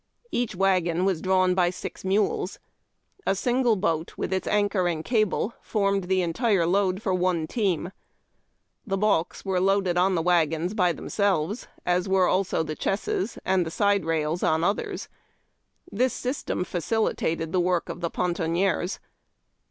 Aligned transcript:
Each 0.31 0.55
wagon 0.55 1.05
was 1.05 1.21
drawn 1.21 1.55
bv 1.55 1.71
six 1.75 2.03
mules, 2.03 2.57
A 3.27 3.33
sinirle 3.33 3.79
boat 3.79 4.17
with 4.17 4.33
its 4.33 4.47
anchor 4.47 4.87
and 4.87 5.05
cable 5.05 5.53
fcn'nied 5.63 6.07
the 6.07 6.23
entire 6.23 6.65
load 6.65 7.03
for 7.03 7.13
one 7.13 7.45
team. 7.45 7.91
The 8.83 8.97
balks 8.97 9.45
were 9.45 9.59
loaded 9.59 9.99
on 9.99 10.15
wagons 10.23 10.73
l)y 10.75 10.91
themselves, 10.91 11.67
as 11.85 12.09
were 12.09 12.27
also 12.27 12.63
the 12.63 12.73
chesses, 12.75 13.37
and. 13.45 13.63
the 13.63 13.69
side 13.69 14.03
rails 14.03 14.41
on 14.41 14.63
others. 14.63 15.07
Tliis 15.93 16.09
system 16.09 16.63
facilitated 16.63 17.51
the 17.51 17.59
work 17.61 17.87
of 17.87 18.01
the 18.01 18.09
pontoniers. 18.09 18.97